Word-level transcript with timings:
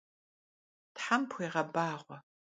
Them 1.01 1.21
pxuiğebağue! 1.29 2.15